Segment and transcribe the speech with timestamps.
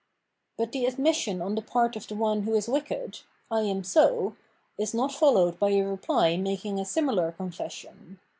[0.57, 3.19] But the admission on the part of the one who is wicked,"
[3.51, 4.35] I am so,"
[4.75, 8.19] is not followed by a reply mah iu g a similar confession.